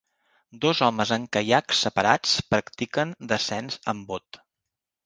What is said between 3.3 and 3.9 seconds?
descens